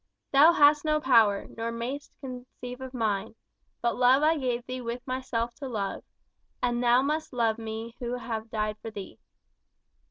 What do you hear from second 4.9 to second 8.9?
myself to love, And thou must love me who have died for